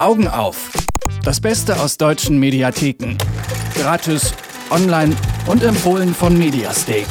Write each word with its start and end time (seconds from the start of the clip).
Augen 0.00 0.28
auf. 0.28 0.70
Das 1.24 1.42
Beste 1.42 1.78
aus 1.78 1.98
deutschen 1.98 2.38
Mediatheken. 2.38 3.18
Gratis, 3.74 4.32
online 4.70 5.14
und 5.46 5.62
empfohlen 5.62 6.14
von 6.14 6.38
Mediastake. 6.38 7.04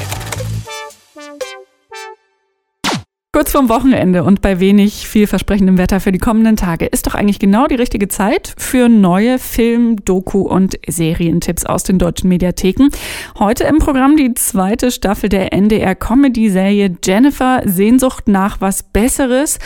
Kurz 3.32 3.52
vorm 3.52 3.70
Wochenende 3.70 4.24
und 4.24 4.42
bei 4.42 4.60
wenig 4.60 5.08
vielversprechendem 5.08 5.78
Wetter 5.78 6.00
für 6.00 6.12
die 6.12 6.18
kommenden 6.18 6.58
Tage 6.58 6.88
ist 6.88 7.06
doch 7.06 7.14
eigentlich 7.14 7.38
genau 7.38 7.68
die 7.68 7.76
richtige 7.76 8.08
Zeit 8.08 8.56
für 8.58 8.90
neue 8.90 9.38
Film-, 9.38 10.04
Doku- 10.04 10.48
und 10.48 10.80
Serientipps 10.88 11.66
aus 11.66 11.84
den 11.84 12.00
deutschen 12.00 12.28
Mediatheken. 12.28 12.90
Heute 13.38 13.66
im 13.66 13.78
Programm 13.78 14.18
die 14.18 14.34
zweite 14.34 14.90
Staffel 14.90 15.30
der 15.30 15.54
NDR-Comedy-Serie 15.54 16.98
Jennifer 17.02 17.62
Sehnsucht 17.66 18.28
nach 18.28 18.62
was 18.62 18.82
Besseres 18.82 19.60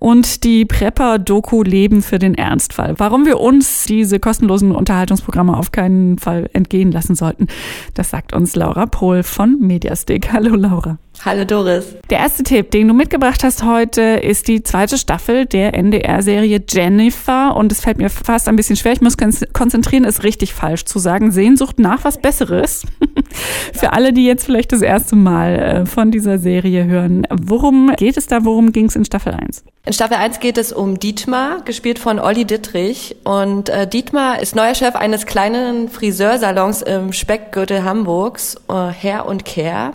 und 0.00 0.42
die 0.42 0.64
Prepper-Doku 0.64 1.62
Leben 1.62 2.02
für 2.02 2.18
den 2.18 2.34
Ernstfall. 2.34 2.94
Warum 2.98 3.26
wir 3.26 3.38
uns 3.38 3.84
diese 3.84 4.18
kostenlosen 4.18 4.72
Unterhaltungsprogramme 4.74 5.56
auf 5.56 5.70
keinen 5.70 6.18
Fall 6.18 6.50
entgehen 6.52 6.90
lassen 6.90 7.14
sollten, 7.14 7.46
das 7.94 8.10
sagt 8.10 8.32
uns 8.32 8.56
Laura 8.56 8.86
Pohl 8.86 9.22
von 9.22 9.60
Mediastick. 9.60 10.32
Hallo 10.32 10.56
Laura. 10.56 10.98
Hallo 11.22 11.44
Doris. 11.44 11.96
Der 12.08 12.18
erste 12.18 12.42
Tipp, 12.44 12.70
den 12.70 12.88
du 12.88 12.94
mitgebracht 12.94 13.44
hast 13.44 13.62
heute, 13.62 14.00
ist 14.00 14.48
die 14.48 14.62
zweite 14.62 14.96
Staffel 14.96 15.44
der 15.44 15.74
NDR-Serie 15.74 16.62
Jennifer. 16.66 17.54
Und 17.56 17.70
es 17.70 17.80
fällt 17.80 17.98
mir 17.98 18.08
fast 18.08 18.48
ein 18.48 18.56
bisschen 18.56 18.76
schwer, 18.76 18.94
ich 18.94 19.02
muss 19.02 19.18
konzentrieren, 19.52 20.04
ist 20.04 20.22
richtig 20.22 20.54
falsch 20.54 20.86
zu 20.86 20.98
sagen. 20.98 21.30
Sehnsucht 21.30 21.78
nach 21.78 22.04
was 22.04 22.16
Besseres. 22.16 22.86
Für 23.74 23.92
alle, 23.92 24.14
die 24.14 24.24
jetzt 24.24 24.46
vielleicht 24.46 24.72
das 24.72 24.80
erste 24.80 25.14
Mal 25.14 25.58
äh, 25.58 25.86
von 25.86 26.10
dieser 26.10 26.38
Serie 26.38 26.86
hören. 26.86 27.26
Worum 27.30 27.92
geht 27.96 28.16
es 28.16 28.26
da? 28.26 28.46
Worum 28.46 28.72
ging 28.72 28.86
es 28.86 28.96
in 28.96 29.04
Staffel 29.04 29.34
1? 29.34 29.62
In 29.84 29.92
Staffel 29.92 30.16
1 30.16 30.40
geht 30.40 30.56
es 30.56 30.72
um 30.72 30.98
Dietmar, 30.98 31.60
gespielt 31.66 31.98
von 31.98 32.18
Olli 32.18 32.46
Dittrich. 32.46 33.16
Und 33.24 33.68
äh, 33.68 33.86
Dietmar 33.86 34.40
ist 34.40 34.56
neuer 34.56 34.74
Chef 34.74 34.96
eines 34.96 35.26
kleinen 35.26 35.90
Friseursalons 35.90 36.80
im 36.80 37.12
Speckgürtel 37.12 37.84
Hamburgs, 37.84 38.56
äh, 38.70 38.72
Hair 38.72 39.26
und 39.26 39.44
Care. 39.44 39.92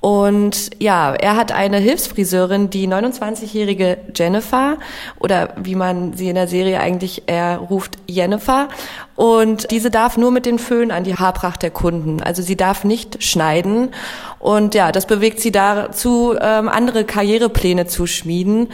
Und 0.00 0.70
ja, 0.78 1.14
er 1.14 1.36
hat 1.36 1.52
eine 1.52 1.76
Hilfsfriseurin, 1.76 2.70
die 2.70 2.88
29-jährige 2.88 3.98
Jennifer 4.14 4.78
oder 5.18 5.54
wie 5.56 5.74
man 5.74 6.14
sie 6.14 6.30
in 6.30 6.36
der 6.36 6.48
Serie 6.48 6.80
eigentlich 6.80 7.24
eher 7.26 7.58
ruft, 7.58 7.98
Jennifer. 8.06 8.68
Und 9.14 9.70
diese 9.70 9.90
darf 9.90 10.16
nur 10.16 10.30
mit 10.30 10.46
den 10.46 10.58
Föhn 10.58 10.90
an 10.90 11.04
die 11.04 11.16
Haarpracht 11.16 11.62
der 11.62 11.70
Kunden. 11.70 12.22
Also 12.22 12.40
sie 12.40 12.56
darf 12.56 12.84
nicht 12.84 13.22
schneiden. 13.22 13.90
Und 14.38 14.74
ja, 14.74 14.90
das 14.90 15.06
bewegt 15.06 15.40
sie 15.40 15.52
dazu, 15.52 16.34
ähm, 16.40 16.70
andere 16.70 17.04
Karrierepläne 17.04 17.86
zu 17.86 18.06
schmieden. 18.06 18.68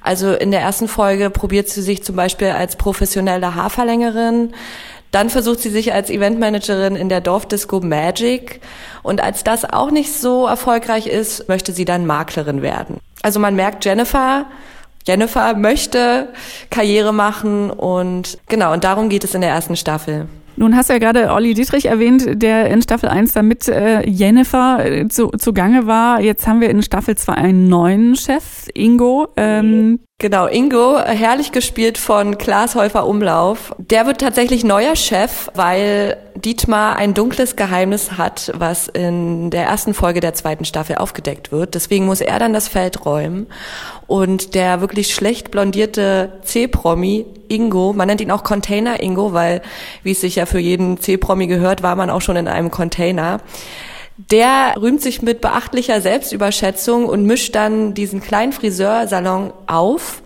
Also 0.00 0.32
in 0.32 0.52
der 0.52 0.60
ersten 0.60 0.86
Folge 0.86 1.30
probiert 1.30 1.68
sie 1.68 1.82
sich 1.82 2.04
zum 2.04 2.14
Beispiel 2.14 2.48
als 2.48 2.76
professionelle 2.76 3.56
Haarverlängerin. 3.56 4.54
Dann 5.10 5.30
versucht 5.30 5.60
sie 5.60 5.70
sich 5.70 5.92
als 5.92 6.10
Eventmanagerin 6.10 6.96
in 6.96 7.08
der 7.08 7.20
Dorfdisco 7.20 7.80
Magic. 7.80 8.60
Und 9.02 9.22
als 9.22 9.44
das 9.44 9.64
auch 9.64 9.90
nicht 9.90 10.12
so 10.12 10.46
erfolgreich 10.46 11.06
ist, 11.06 11.48
möchte 11.48 11.72
sie 11.72 11.84
dann 11.84 12.06
Maklerin 12.06 12.62
werden. 12.62 12.98
Also 13.22 13.40
man 13.40 13.56
merkt, 13.56 13.84
Jennifer, 13.84 14.46
Jennifer 15.06 15.54
möchte 15.54 16.28
Karriere 16.70 17.12
machen 17.12 17.70
und 17.70 18.38
genau, 18.48 18.72
und 18.72 18.84
darum 18.84 19.08
geht 19.08 19.24
es 19.24 19.34
in 19.34 19.40
der 19.40 19.50
ersten 19.50 19.76
Staffel. 19.76 20.26
Nun 20.56 20.76
hast 20.76 20.88
du 20.88 20.94
ja 20.94 20.98
gerade 20.98 21.30
Olli 21.32 21.54
Dietrich 21.54 21.86
erwähnt, 21.86 22.42
der 22.42 22.68
in 22.68 22.82
Staffel 22.82 23.08
1 23.08 23.32
da 23.32 23.42
mit 23.42 23.68
äh, 23.68 24.04
Jennifer 24.08 24.84
äh, 24.84 25.08
zu, 25.08 25.28
zugange 25.38 25.86
war. 25.86 26.20
Jetzt 26.20 26.48
haben 26.48 26.60
wir 26.60 26.68
in 26.68 26.82
Staffel 26.82 27.16
2 27.16 27.32
einen 27.32 27.68
neuen 27.68 28.16
Chef, 28.16 28.66
Ingo. 28.74 29.28
Ähm, 29.36 30.00
Genau, 30.20 30.48
Ingo, 30.48 30.98
herrlich 30.98 31.52
gespielt 31.52 31.96
von 31.96 32.38
Klaas 32.38 32.74
Häufer 32.74 33.06
Umlauf. 33.06 33.72
Der 33.78 34.04
wird 34.04 34.20
tatsächlich 34.20 34.64
neuer 34.64 34.96
Chef, 34.96 35.48
weil 35.54 36.16
Dietmar 36.34 36.96
ein 36.96 37.14
dunkles 37.14 37.54
Geheimnis 37.54 38.18
hat, 38.18 38.50
was 38.56 38.88
in 38.88 39.50
der 39.50 39.66
ersten 39.66 39.94
Folge 39.94 40.18
der 40.18 40.34
zweiten 40.34 40.64
Staffel 40.64 40.96
aufgedeckt 40.96 41.52
wird. 41.52 41.76
Deswegen 41.76 42.06
muss 42.06 42.20
er 42.20 42.40
dann 42.40 42.52
das 42.52 42.66
Feld 42.66 43.06
räumen. 43.06 43.46
Und 44.08 44.56
der 44.56 44.80
wirklich 44.80 45.14
schlecht 45.14 45.52
blondierte 45.52 46.32
C-Promi 46.42 47.24
Ingo, 47.46 47.92
man 47.92 48.08
nennt 48.08 48.20
ihn 48.20 48.32
auch 48.32 48.42
Container 48.42 49.00
Ingo, 49.00 49.34
weil, 49.34 49.62
wie 50.02 50.10
es 50.10 50.20
sich 50.20 50.34
ja 50.34 50.46
für 50.46 50.58
jeden 50.58 50.98
C-Promi 50.98 51.46
gehört, 51.46 51.84
war 51.84 51.94
man 51.94 52.10
auch 52.10 52.22
schon 52.22 52.34
in 52.34 52.48
einem 52.48 52.72
Container 52.72 53.38
der 54.18 54.74
rühmt 54.80 55.00
sich 55.00 55.22
mit 55.22 55.40
beachtlicher 55.40 56.00
Selbstüberschätzung 56.00 57.06
und 57.06 57.24
mischt 57.24 57.54
dann 57.54 57.94
diesen 57.94 58.20
kleinen 58.20 58.52
Friseursalon 58.52 59.52
auf. 59.66 60.22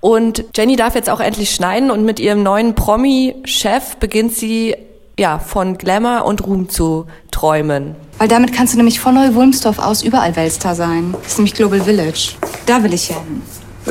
Und 0.00 0.44
Jenny 0.54 0.76
darf 0.76 0.94
jetzt 0.96 1.08
auch 1.08 1.20
endlich 1.20 1.50
schneiden 1.50 1.90
und 1.90 2.04
mit 2.04 2.20
ihrem 2.20 2.42
neuen 2.42 2.74
Promi-Chef 2.74 3.96
beginnt 3.96 4.34
sie 4.34 4.76
ja 5.18 5.38
von 5.38 5.78
Glamour 5.78 6.24
und 6.26 6.44
Ruhm 6.44 6.68
zu 6.68 7.06
träumen. 7.30 7.94
Weil 8.18 8.28
damit 8.28 8.52
kannst 8.52 8.74
du 8.74 8.76
nämlich 8.76 9.00
von 9.00 9.14
Neu-Wulmsdorf 9.14 9.78
aus 9.78 10.02
überall 10.02 10.34
Weltstar 10.36 10.74
sein. 10.74 11.14
Das 11.22 11.32
ist 11.32 11.38
nämlich 11.38 11.54
Global 11.54 11.80
Village. 11.80 12.32
Da 12.66 12.82
will 12.82 12.92
ich 12.92 13.06
hin. 13.06 13.42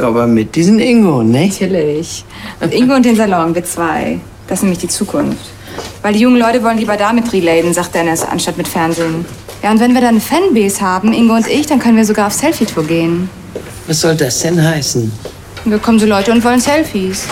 Aber 0.02 0.28
mit 0.28 0.56
diesem 0.56 0.80
Ingo, 0.80 1.24
ne? 1.24 1.48
Natürlich. 1.48 2.26
Und 2.60 2.74
Ingo 2.74 2.96
und 2.96 3.06
den 3.06 3.16
Salon, 3.16 3.56
wir 3.56 3.64
zwei. 3.64 4.20
Das 4.48 4.60
ist 4.60 4.64
nämlich 4.64 4.80
die 4.80 4.88
Zukunft. 4.88 5.40
Weil 6.04 6.14
die 6.14 6.20
jungen 6.20 6.38
Leute 6.38 6.62
wollen 6.62 6.78
lieber 6.78 6.98
damit 6.98 7.32
relaten, 7.32 7.74
sagt 7.74 7.96
Dennis, 7.96 8.24
anstatt 8.24 8.58
mit 8.58 8.68
Fernsehen. 8.68 9.26
Ja, 9.64 9.72
und 9.72 9.80
wenn 9.80 9.94
wir 9.94 10.02
dann 10.02 10.10
eine 10.10 10.20
Fanbase 10.20 10.82
haben, 10.82 11.14
Ingo 11.14 11.34
und 11.34 11.48
ich, 11.48 11.66
dann 11.66 11.80
können 11.80 11.96
wir 11.96 12.04
sogar 12.04 12.28
auf 12.28 12.34
Selfie-Tour 12.34 12.86
gehen. 12.86 13.30
Was 13.88 14.02
soll 14.02 14.16
das 14.16 14.40
denn 14.40 14.62
heißen? 14.62 15.12
Wir 15.64 15.80
kommen 15.80 15.98
so 16.00 16.06
Leute 16.06 16.34
und 16.34 16.44
wollen 16.44 16.60
Selfies. 16.60 17.26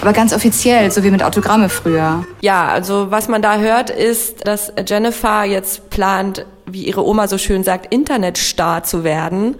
Aber 0.00 0.12
ganz 0.12 0.32
offiziell, 0.32 0.88
so 0.92 1.02
wie 1.02 1.10
mit 1.10 1.24
Autogramme 1.24 1.68
früher. 1.68 2.24
Ja, 2.40 2.68
also 2.68 3.10
was 3.10 3.26
man 3.26 3.42
da 3.42 3.58
hört, 3.58 3.90
ist, 3.90 4.46
dass 4.46 4.72
Jennifer 4.86 5.42
jetzt 5.42 5.90
plant, 5.90 6.46
wie 6.66 6.84
ihre 6.84 7.04
Oma 7.04 7.26
so 7.26 7.38
schön 7.38 7.64
sagt, 7.64 7.92
Internetstar 7.92 8.84
zu 8.84 9.02
werden. 9.02 9.56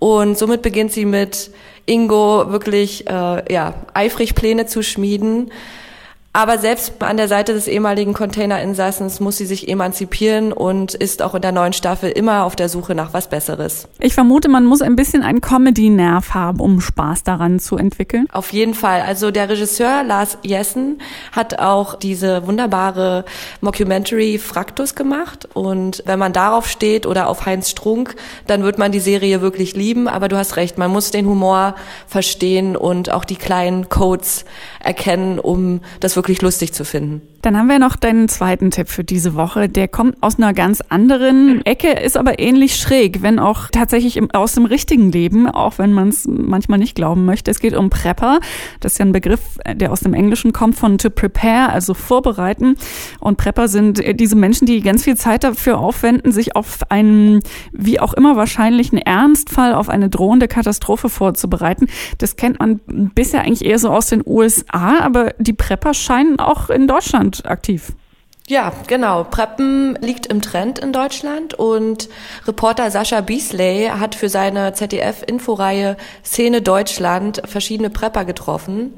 Und 0.00 0.36
somit 0.36 0.62
beginnt 0.62 0.90
sie 0.90 1.04
mit 1.04 1.52
Ingo 1.86 2.50
wirklich 2.50 3.08
äh, 3.08 3.52
ja, 3.52 3.74
eifrig 3.94 4.34
Pläne 4.34 4.66
zu 4.66 4.82
schmieden. 4.82 5.52
Aber 6.32 6.58
selbst 6.58 7.02
an 7.02 7.16
der 7.16 7.26
Seite 7.26 7.54
des 7.54 7.66
ehemaligen 7.66 8.12
Containerinsassens 8.12 9.18
muss 9.18 9.36
sie 9.36 9.46
sich 9.46 9.68
emanzipieren 9.68 10.52
und 10.52 10.94
ist 10.94 11.22
auch 11.22 11.34
in 11.34 11.42
der 11.42 11.50
neuen 11.50 11.72
Staffel 11.72 12.08
immer 12.08 12.44
auf 12.44 12.54
der 12.54 12.68
Suche 12.68 12.94
nach 12.94 13.12
was 13.12 13.28
Besseres. 13.28 13.88
Ich 13.98 14.14
vermute, 14.14 14.48
man 14.48 14.64
muss 14.64 14.80
ein 14.80 14.94
bisschen 14.94 15.24
einen 15.24 15.40
Comedy-Nerv 15.40 16.32
haben, 16.32 16.60
um 16.60 16.80
Spaß 16.80 17.24
daran 17.24 17.58
zu 17.58 17.76
entwickeln. 17.76 18.28
Auf 18.32 18.52
jeden 18.52 18.74
Fall. 18.74 19.00
Also 19.00 19.32
der 19.32 19.48
Regisseur 19.48 20.04
Lars 20.04 20.38
Jessen 20.44 21.02
hat 21.32 21.58
auch 21.58 21.96
diese 21.96 22.46
wunderbare 22.46 23.24
Mockumentary 23.60 24.38
Fraktus 24.38 24.94
gemacht. 24.94 25.48
Und 25.52 26.04
wenn 26.06 26.20
man 26.20 26.32
darauf 26.32 26.68
steht 26.68 27.06
oder 27.06 27.28
auf 27.28 27.44
Heinz 27.44 27.70
Strunk, 27.70 28.14
dann 28.46 28.62
wird 28.62 28.78
man 28.78 28.92
die 28.92 29.00
Serie 29.00 29.40
wirklich 29.40 29.74
lieben. 29.74 30.06
Aber 30.06 30.28
du 30.28 30.36
hast 30.36 30.54
recht, 30.54 30.78
man 30.78 30.92
muss 30.92 31.10
den 31.10 31.26
Humor 31.26 31.74
verstehen 32.06 32.76
und 32.76 33.10
auch 33.10 33.24
die 33.24 33.34
kleinen 33.34 33.88
Codes 33.88 34.44
erkennen, 34.78 35.40
um 35.40 35.80
das 35.98 36.14
wirklich 36.14 36.19
lustig 36.42 36.72
zu 36.72 36.84
finden. 36.84 37.22
Dann 37.42 37.56
haben 37.56 37.68
wir 37.68 37.78
noch 37.78 37.96
deinen 37.96 38.28
zweiten 38.28 38.70
Tipp 38.70 38.88
für 38.88 39.02
diese 39.02 39.34
Woche. 39.34 39.68
Der 39.68 39.88
kommt 39.88 40.22
aus 40.22 40.36
einer 40.36 40.52
ganz 40.52 40.82
anderen 40.88 41.64
Ecke, 41.64 41.88
ist 41.92 42.18
aber 42.18 42.38
ähnlich 42.38 42.76
schräg, 42.76 43.22
wenn 43.22 43.38
auch 43.38 43.68
tatsächlich 43.72 44.18
im, 44.18 44.30
aus 44.32 44.52
dem 44.52 44.66
richtigen 44.66 45.10
Leben, 45.10 45.48
auch 45.48 45.78
wenn 45.78 45.92
man 45.92 46.08
es 46.08 46.28
manchmal 46.28 46.78
nicht 46.78 46.94
glauben 46.94 47.24
möchte. 47.24 47.50
Es 47.50 47.60
geht 47.60 47.74
um 47.74 47.88
Prepper. 47.88 48.40
Das 48.80 48.92
ist 48.92 48.98
ja 48.98 49.06
ein 49.06 49.12
Begriff, 49.12 49.40
der 49.74 49.90
aus 49.90 50.00
dem 50.00 50.12
Englischen 50.12 50.52
kommt 50.52 50.76
von 50.76 50.98
to 50.98 51.08
prepare, 51.08 51.70
also 51.70 51.94
vorbereiten. 51.94 52.76
Und 53.20 53.38
Prepper 53.38 53.68
sind 53.68 54.02
diese 54.20 54.36
Menschen, 54.36 54.66
die 54.66 54.82
ganz 54.82 55.04
viel 55.04 55.16
Zeit 55.16 55.42
dafür 55.42 55.78
aufwenden, 55.78 56.32
sich 56.32 56.56
auf 56.56 56.80
einen, 56.90 57.40
wie 57.72 58.00
auch 58.00 58.12
immer 58.12 58.36
wahrscheinlichen 58.36 58.98
Ernstfall, 58.98 59.72
auf 59.72 59.88
eine 59.88 60.10
drohende 60.10 60.46
Katastrophe 60.46 61.08
vorzubereiten. 61.08 61.86
Das 62.18 62.36
kennt 62.36 62.60
man 62.60 62.80
bisher 63.14 63.40
eigentlich 63.42 63.64
eher 63.64 63.78
so 63.78 63.88
aus 63.88 64.08
den 64.08 64.22
USA, 64.26 64.98
aber 65.00 65.32
die 65.38 65.54
Prepper 65.54 65.94
scheinen 65.94 66.38
auch 66.38 66.68
in 66.68 66.86
Deutschland 66.86 67.29
Deutschland 67.30 67.50
aktiv. 67.50 67.92
Ja, 68.46 68.72
genau. 68.88 69.24
Preppen 69.24 69.96
liegt 70.00 70.26
im 70.26 70.42
Trend 70.42 70.80
in 70.80 70.92
Deutschland 70.92 71.54
und 71.54 72.08
Reporter 72.48 72.90
Sascha 72.90 73.20
Beasley 73.20 73.90
hat 73.96 74.16
für 74.16 74.28
seine 74.28 74.72
ZDF-Inforeihe 74.72 75.96
Szene 76.24 76.60
Deutschland 76.60 77.42
verschiedene 77.44 77.90
Prepper 77.90 78.24
getroffen. 78.24 78.94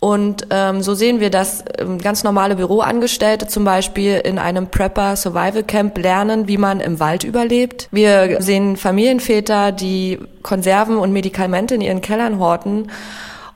Und 0.00 0.46
ähm, 0.50 0.80
so 0.80 0.94
sehen 0.94 1.18
wir, 1.18 1.28
dass 1.30 1.64
ähm, 1.76 1.98
ganz 1.98 2.22
normale 2.22 2.54
Büroangestellte 2.54 3.48
zum 3.48 3.64
Beispiel 3.64 4.20
in 4.24 4.38
einem 4.38 4.68
Prepper 4.68 5.16
Survival 5.16 5.64
Camp 5.64 5.98
lernen, 5.98 6.46
wie 6.46 6.56
man 6.56 6.78
im 6.78 7.00
Wald 7.00 7.24
überlebt. 7.24 7.88
Wir 7.90 8.40
sehen 8.40 8.76
Familienväter, 8.76 9.72
die 9.72 10.20
Konserven 10.44 10.98
und 10.98 11.12
Medikamente 11.12 11.74
in 11.74 11.80
ihren 11.80 12.00
Kellern 12.00 12.38
horten 12.38 12.92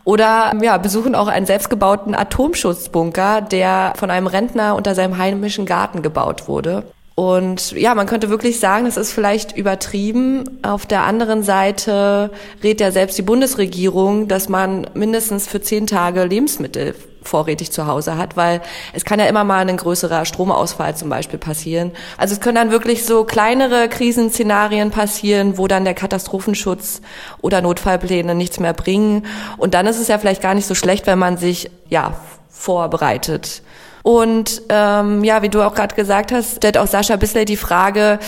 oder 0.05 0.53
ja, 0.61 0.79
besuchen 0.79 1.15
auch 1.15 1.29
einen 1.29 1.47
selbstgebauten 1.47 2.15
Atomschutzbunker, 2.15 3.41
der 3.41 3.93
von 3.97 4.11
einem 4.11 4.27
Rentner 4.27 4.75
unter 4.75 4.95
seinem 4.95 5.19
heimischen 5.19 5.67
Garten 5.67 6.03
gebaut 6.03 6.49
wurde. 6.49 6.85
Und 7.15 7.73
ja, 7.73 7.95
man 7.95 8.07
könnte 8.07 8.31
wirklich 8.31 8.59
sagen, 8.59 8.87
das 8.87 8.97
ist 8.97 9.13
vielleicht 9.13 9.57
übertrieben. 9.57 10.59
Auf 10.63 10.87
der 10.87 11.03
anderen 11.03 11.43
Seite 11.43 12.31
rät 12.63 12.81
ja 12.81 12.91
selbst 12.91 13.19
die 13.19 13.23
Bundesregierung, 13.23 14.29
dass 14.29 14.49
man 14.49 14.87
mindestens 14.95 15.47
für 15.47 15.61
zehn 15.61 15.87
Tage 15.87 16.25
Lebensmittel 16.25 16.95
vorrätig 17.23 17.73
zu 17.73 17.87
Hause 17.87 18.17
hat, 18.17 18.37
weil 18.37 18.61
es 18.93 19.05
kann 19.05 19.19
ja 19.19 19.27
immer 19.27 19.45
mal 19.45 19.69
ein 19.69 19.77
größerer 19.77 20.25
Stromausfall 20.25 20.97
zum 20.97 21.09
Beispiel 21.09 21.39
passieren. 21.39 21.93
Also 22.17 22.35
es 22.35 22.41
können 22.41 22.57
dann 22.57 22.71
wirklich 22.71 23.05
so 23.05 23.25
kleinere 23.25 23.89
Krisenszenarien 23.89 24.91
passieren, 24.91 25.59
wo 25.59 25.69
dann 25.69 25.85
der 25.85 25.95
Katastrophenschutz 25.95 27.01
oder 27.41 27.61
Notfallpläne 27.61 28.35
nichts 28.35 28.61
mehr 28.61 28.73
bringen. 28.73 29.27
Und 29.57 29.75
dann 29.75 29.87
ist 29.87 29.99
es 29.99 30.09
ja 30.09 30.19
vielleicht 30.19 30.43
gar 30.43 30.55
nicht 30.55 30.67
so 30.67 30.75
schlecht, 30.75 31.07
wenn 31.07 31.19
man 31.19 31.37
sich 31.37 31.71
ja 31.89 32.15
vorbereitet. 32.49 33.63
Und 34.03 34.63
ähm, 34.69 35.23
ja, 35.25 35.43
wie 35.43 35.49
du 35.49 35.63
auch 35.63 35.75
gerade 35.75 35.95
gesagt 35.95 36.33
hast, 36.33 36.57
stellt 36.57 36.77
auch 36.77 36.87
Sascha 36.87 37.17
Bisley 37.17 37.45
die 37.45 37.57
Frage, 37.57 38.19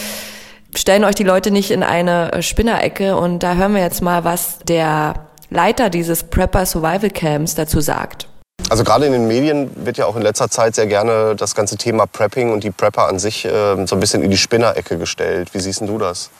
stellen 0.75 1.05
euch 1.05 1.17
die 1.17 1.25
Leute 1.25 1.50
nicht 1.50 1.70
in 1.70 1.82
eine 1.82 2.32
äh, 2.32 2.43
Spinnerecke? 2.43 3.17
Und 3.17 3.41
da 3.43 3.55
hören 3.55 3.75
wir 3.75 3.82
jetzt 3.82 4.02
mal, 4.02 4.25
was 4.25 4.61
der 4.61 5.14
Leiter 5.50 5.91
dieses 5.91 6.25
Prepper 6.25 6.67
Survival 6.67 7.11
Camps 7.11 7.55
dazu 7.55 7.81
sagt. 7.81 8.29
Also 8.70 8.82
gerade 8.82 9.06
in 9.06 9.12
den 9.12 9.28
Medien 9.28 9.70
wird 9.84 9.99
ja 9.99 10.06
auch 10.06 10.16
in 10.16 10.22
letzter 10.22 10.49
Zeit 10.49 10.75
sehr 10.75 10.87
gerne 10.87 11.37
das 11.37 11.55
ganze 11.55 11.76
Thema 11.76 12.06
Prepping 12.06 12.52
und 12.52 12.64
die 12.64 12.70
Prepper 12.70 13.08
an 13.08 13.19
sich 13.19 13.44
äh, 13.44 13.87
so 13.87 13.94
ein 13.94 14.00
bisschen 14.00 14.22
in 14.22 14.31
die 14.31 14.38
Spinnerecke 14.38 14.99
gestellt. 14.99 15.52
Wie 15.52 15.61
siehst 15.61 15.82
du 15.82 15.99
das? 15.99 16.31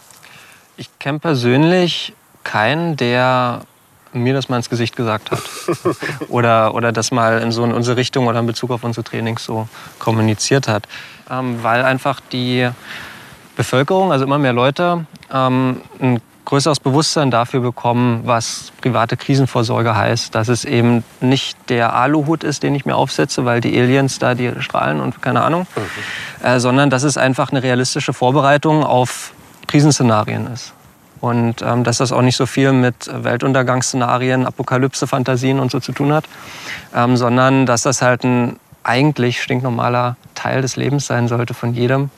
Ich 0.77 0.89
kenne 0.99 1.19
persönlich 1.19 2.15
keinen, 2.43 2.97
der 2.97 3.63
mir 4.13 4.33
das 4.33 4.49
mal 4.49 4.57
ins 4.57 4.71
Gesicht 4.71 4.97
gesagt 4.97 5.31
hat. 5.31 5.43
oder, 6.29 6.75
oder 6.75 6.93
das 6.93 7.11
mal 7.11 7.41
in 7.41 7.53
so 7.53 7.65
in 7.65 7.73
unsere 7.73 7.97
Richtung 7.97 8.27
oder 8.27 8.39
in 8.39 8.47
Bezug 8.47 8.71
auf 8.71 8.85
unsere 8.85 9.05
Trainings 9.05 9.45
so 9.45 9.69
kommuniziert 9.99 10.69
hat. 10.69 10.87
Ähm, 11.31 11.63
weil 11.63 11.85
einfach 11.85 12.21
die 12.33 12.69
Bevölkerung, 13.57 14.13
also 14.13 14.25
immer 14.25 14.39
mehr 14.39 14.53
Leute, 14.53 15.07
ähm, 15.33 15.83
ein 16.01 16.21
größeres 16.45 16.81
Bewusstsein 16.81 17.31
dafür 17.31 17.61
bekommen, 17.61 18.23
was 18.25 18.73
private 18.81 19.17
Krisenvorsorge 19.17 19.97
heißt. 19.97 20.35
Dass 20.35 20.49
es 20.49 20.65
eben 20.65 21.05
nicht 21.21 21.57
der 21.69 21.95
Aluhut 21.95 22.45
ist, 22.45 22.63
den 22.63 22.75
ich 22.75 22.85
mir 22.85 22.97
aufsetze, 22.97 23.45
weil 23.45 23.61
die 23.61 23.79
Aliens 23.79 24.19
da 24.19 24.35
die 24.35 24.53
strahlen 24.61 25.01
und 25.01 25.23
keine 25.23 25.43
Ahnung, 25.43 25.67
mhm. 25.75 26.47
äh, 26.47 26.61
sondern 26.61 26.91
dass 26.91 27.03
es 27.03 27.17
einfach 27.17 27.51
eine 27.51 27.63
realistische 27.63 28.13
Vorbereitung 28.13 28.85
auf 28.85 29.33
Krisenszenarien 29.67 30.47
ist. 30.53 30.73
Und 31.21 31.63
ähm, 31.63 31.85
dass 31.85 31.99
das 31.99 32.13
auch 32.13 32.21
nicht 32.21 32.37
so 32.37 32.45
viel 32.45 32.73
mit 32.73 33.09
Weltuntergangsszenarien, 33.11 34.45
Apokalypse-Fantasien 34.47 35.59
und 35.59 35.71
so 35.71 35.81
zu 35.81 35.93
tun 35.93 36.13
hat, 36.13 36.27
ähm, 36.95 37.17
sondern 37.17 37.65
dass 37.65 37.83
das 37.83 38.03
halt 38.03 38.25
ein 38.25 38.59
eigentlich 38.83 39.43
stinknormaler 39.43 40.17
Teil 40.35 40.61
des 40.61 40.77
Lebens 40.77 41.07
sein 41.07 41.27
sollte 41.27 41.55
von 41.55 41.73
jedem 41.73 42.11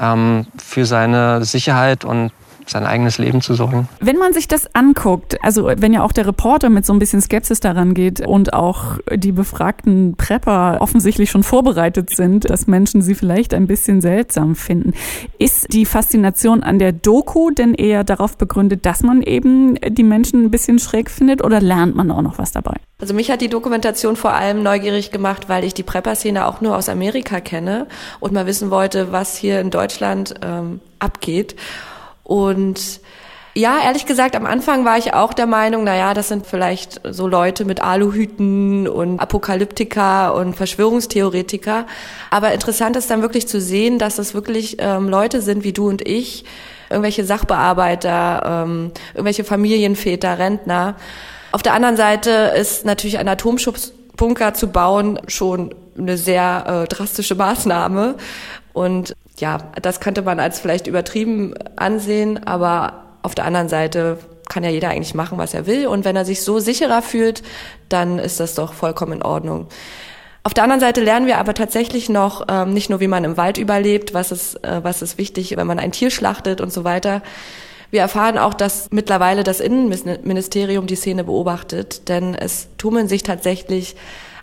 ähm, 0.00 0.46
für 0.56 0.86
seine 0.86 1.44
Sicherheit 1.44 2.04
und 2.04 2.30
sein 2.66 2.84
eigenes 2.84 3.18
Leben 3.18 3.40
zu 3.40 3.54
sorgen. 3.54 3.88
Wenn 4.00 4.16
man 4.16 4.32
sich 4.32 4.48
das 4.48 4.74
anguckt, 4.74 5.36
also 5.42 5.66
wenn 5.76 5.92
ja 5.92 6.02
auch 6.02 6.12
der 6.12 6.26
Reporter 6.26 6.70
mit 6.70 6.86
so 6.86 6.92
ein 6.92 6.98
bisschen 6.98 7.20
Skepsis 7.20 7.60
daran 7.60 7.94
geht 7.94 8.26
und 8.26 8.52
auch 8.52 8.98
die 9.14 9.32
befragten 9.32 10.14
Prepper 10.16 10.78
offensichtlich 10.80 11.30
schon 11.30 11.42
vorbereitet 11.42 12.10
sind, 12.10 12.48
dass 12.48 12.66
Menschen 12.66 13.02
sie 13.02 13.14
vielleicht 13.14 13.54
ein 13.54 13.66
bisschen 13.66 14.00
seltsam 14.00 14.56
finden, 14.56 14.92
ist 15.38 15.72
die 15.72 15.86
Faszination 15.86 16.62
an 16.62 16.78
der 16.78 16.92
Doku 16.92 17.50
denn 17.50 17.74
eher 17.74 18.04
darauf 18.04 18.36
begründet, 18.36 18.86
dass 18.86 19.02
man 19.02 19.22
eben 19.22 19.76
die 19.88 20.04
Menschen 20.04 20.44
ein 20.44 20.50
bisschen 20.50 20.78
schräg 20.78 21.10
findet 21.10 21.42
oder 21.42 21.60
lernt 21.60 21.94
man 21.94 22.10
auch 22.10 22.22
noch 22.22 22.38
was 22.38 22.52
dabei? 22.52 22.76
Also 23.00 23.14
mich 23.14 23.32
hat 23.32 23.40
die 23.40 23.48
Dokumentation 23.48 24.14
vor 24.14 24.32
allem 24.32 24.62
neugierig 24.62 25.10
gemacht, 25.10 25.48
weil 25.48 25.64
ich 25.64 25.74
die 25.74 25.82
Prepper-Szene 25.82 26.46
auch 26.46 26.60
nur 26.60 26.76
aus 26.76 26.88
Amerika 26.88 27.40
kenne 27.40 27.88
und 28.20 28.32
mal 28.32 28.46
wissen 28.46 28.70
wollte, 28.70 29.10
was 29.10 29.36
hier 29.36 29.60
in 29.60 29.70
Deutschland 29.70 30.34
ähm, 30.40 30.80
abgeht. 31.00 31.56
Und 32.24 33.00
ja, 33.54 33.80
ehrlich 33.84 34.06
gesagt, 34.06 34.34
am 34.34 34.46
Anfang 34.46 34.86
war 34.86 34.96
ich 34.96 35.12
auch 35.12 35.34
der 35.34 35.46
Meinung, 35.46 35.84
na 35.84 35.94
ja, 35.94 36.14
das 36.14 36.28
sind 36.28 36.46
vielleicht 36.46 37.02
so 37.10 37.26
Leute 37.28 37.66
mit 37.66 37.82
Aluhüten 37.82 38.88
und 38.88 39.20
Apokalyptiker 39.20 40.34
und 40.34 40.54
Verschwörungstheoretiker. 40.54 41.86
Aber 42.30 42.52
interessant 42.52 42.96
ist 42.96 43.10
dann 43.10 43.20
wirklich 43.20 43.46
zu 43.46 43.60
sehen, 43.60 43.98
dass 43.98 44.18
es 44.18 44.32
wirklich 44.32 44.76
ähm, 44.78 45.08
Leute 45.08 45.42
sind 45.42 45.64
wie 45.64 45.74
du 45.74 45.88
und 45.88 46.06
ich, 46.06 46.44
irgendwelche 46.88 47.26
Sachbearbeiter, 47.26 48.64
ähm, 48.64 48.92
irgendwelche 49.12 49.44
Familienväter, 49.44 50.38
Rentner. 50.38 50.96
Auf 51.52 51.62
der 51.62 51.74
anderen 51.74 51.98
Seite 51.98 52.54
ist 52.58 52.86
natürlich 52.86 53.18
ein 53.18 53.28
Atomschutzbunker 53.28 54.54
zu 54.54 54.68
bauen 54.68 55.20
schon 55.26 55.74
eine 55.98 56.16
sehr 56.16 56.84
äh, 56.84 56.88
drastische 56.88 57.34
Maßnahme. 57.34 58.14
Und 58.72 59.14
ja, 59.38 59.58
das 59.80 60.00
könnte 60.00 60.22
man 60.22 60.40
als 60.40 60.60
vielleicht 60.60 60.86
übertrieben 60.86 61.54
ansehen, 61.76 62.44
aber 62.46 63.04
auf 63.22 63.34
der 63.34 63.44
anderen 63.44 63.68
Seite 63.68 64.18
kann 64.48 64.64
ja 64.64 64.70
jeder 64.70 64.90
eigentlich 64.90 65.14
machen, 65.14 65.38
was 65.38 65.54
er 65.54 65.66
will. 65.66 65.86
Und 65.86 66.04
wenn 66.04 66.16
er 66.16 66.24
sich 66.24 66.42
so 66.42 66.58
sicherer 66.58 67.02
fühlt, 67.02 67.42
dann 67.88 68.18
ist 68.18 68.40
das 68.40 68.54
doch 68.54 68.74
vollkommen 68.74 69.14
in 69.14 69.22
Ordnung. 69.22 69.68
Auf 70.44 70.54
der 70.54 70.64
anderen 70.64 70.80
Seite 70.80 71.00
lernen 71.00 71.26
wir 71.26 71.38
aber 71.38 71.54
tatsächlich 71.54 72.08
noch 72.08 72.46
ähm, 72.48 72.74
nicht 72.74 72.90
nur, 72.90 73.00
wie 73.00 73.06
man 73.06 73.22
im 73.24 73.36
Wald 73.36 73.58
überlebt, 73.58 74.12
was 74.12 74.32
ist, 74.32 74.56
äh, 74.64 74.82
was 74.82 75.00
ist 75.00 75.16
wichtig, 75.16 75.56
wenn 75.56 75.66
man 75.66 75.78
ein 75.78 75.92
Tier 75.92 76.10
schlachtet 76.10 76.60
und 76.60 76.72
so 76.72 76.82
weiter. 76.84 77.22
Wir 77.90 78.00
erfahren 78.00 78.38
auch, 78.38 78.54
dass 78.54 78.88
mittlerweile 78.90 79.44
das 79.44 79.60
Innenministerium 79.60 80.86
die 80.86 80.96
Szene 80.96 81.24
beobachtet, 81.24 82.08
denn 82.08 82.34
es 82.34 82.68
tummeln 82.76 83.06
sich 83.06 83.22
tatsächlich 83.22 83.96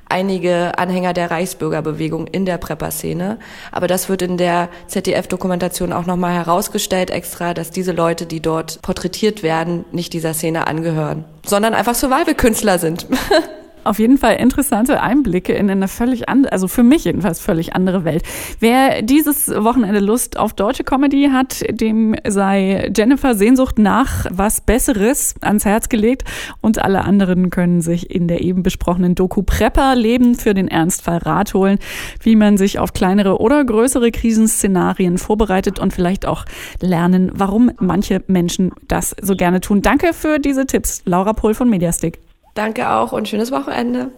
einige 0.10 0.78
Anhänger 0.78 1.14
der 1.14 1.32
Reichsbürgerbewegung 1.32 2.28
in 2.28 2.46
der 2.46 2.58
Prepper-Szene. 2.58 3.38
Aber 3.72 3.88
das 3.88 4.10
wird 4.10 4.22
in 4.22 4.38
der 4.38 4.70
ZDF-Dokumentation 4.88 5.94
auch 5.94 6.06
nochmal 6.06 6.34
herausgestellt 6.34 7.12
extra, 7.12 7.54
dass 7.54 7.72
diese 7.72 7.92
Leute, 7.92 8.26
die 8.26 8.42
dort 8.42 8.82
porträtiert 8.82 9.44
werden, 9.44 9.86
nicht 9.92 10.14
dieser 10.14 10.34
Szene 10.34 10.68
angehören, 10.68 11.26
sondern 11.46 11.74
einfach 11.74 11.96
Survival-Künstler 11.96 12.80
sind. 12.80 13.08
Auf 13.90 13.98
jeden 13.98 14.20
Fall 14.20 14.36
interessante 14.36 15.02
Einblicke 15.02 15.54
in 15.54 15.68
eine 15.68 15.88
völlig 15.88 16.30
andere, 16.30 16.54
also 16.54 16.68
für 16.68 16.84
mich 16.84 17.06
jedenfalls 17.06 17.40
völlig 17.40 17.74
andere 17.74 18.06
Welt. 18.06 18.22
Wer 18.60 19.02
dieses 19.02 19.48
Wochenende 19.48 20.00
Lust 20.00 20.38
auf 20.38 20.54
deutsche 20.54 20.84
Comedy 20.84 21.30
hat, 21.34 21.64
dem 21.72 22.16
sei 22.28 22.92
Jennifer 22.96 23.34
Sehnsucht 23.34 23.80
nach 23.80 24.28
was 24.30 24.62
Besseres 24.62 25.34
ans 25.42 25.66
Herz 25.66 25.90
gelegt 25.90 26.24
und 26.62 26.78
alle 26.78 27.04
anderen 27.04 27.50
können 27.50 27.82
sich 27.82 28.12
in 28.12 28.28
der 28.28 28.42
eben 28.42 28.62
besprochenen 28.62 29.16
Doku 29.16 29.42
Prepper 29.42 29.96
Leben 29.96 30.36
für 30.36 30.54
den 30.54 30.68
Ernstfall 30.68 31.18
Rat 31.18 31.56
holen, 31.56 31.80
wie 32.22 32.36
man 32.36 32.58
sich 32.58 32.78
auf 32.78 32.94
kleinere 32.94 33.42
oder 33.42 33.66
größere 33.66 34.12
Krisenszenarien 34.12 35.18
vorbereitet 35.18 35.80
und 35.80 35.94
vielleicht 35.94 36.28
auch 36.28 36.46
lernen, 36.80 37.32
warum 37.34 37.72
manche 37.80 38.22
Menschen 38.28 38.70
das 38.88 39.16
so 39.20 39.36
gerne 39.36 39.62
tun. 39.62 39.82
Danke 39.82 40.14
für 40.14 40.38
diese 40.38 40.68
Tipps, 40.68 41.02
Laura 41.06 41.34
Pohl 41.34 41.56
von 41.56 41.72
Mediastick. 41.72 42.20
Danke 42.60 42.90
auch 42.90 43.14
und 43.14 43.30
schönes 43.30 43.52
Wochenende. 43.52 44.12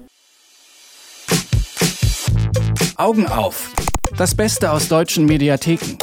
Augen 2.97 3.27
auf. 3.27 3.69
Das 4.17 4.33
Beste 4.33 4.71
aus 4.71 4.87
deutschen 4.87 5.27
Mediatheken. 5.27 5.95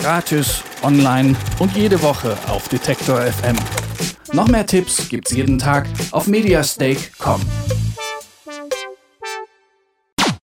Gratis, 0.00 0.64
online 0.82 1.36
und 1.58 1.76
jede 1.76 2.02
Woche 2.02 2.34
auf 2.48 2.68
Detektor 2.68 3.20
FM. 3.20 3.56
Noch 4.32 4.48
mehr 4.48 4.64
Tipps 4.64 5.10
gibt's 5.10 5.32
jeden 5.32 5.58
Tag 5.58 5.86
auf 6.12 6.28
mediastake.com. 6.28 7.42